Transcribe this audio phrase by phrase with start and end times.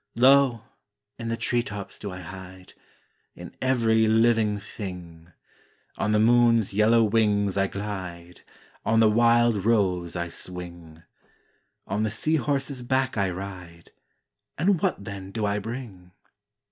[0.15, 0.63] Lo!
[1.19, 2.73] In the tree tops do I hide,
[3.35, 5.31] In every living thing;
[5.95, 8.41] On the moon's yellow wings I glide,
[8.83, 11.03] On the wild rose I swing;
[11.85, 13.91] On the sea horse's back I ride,
[14.57, 16.13] And what then do I bring?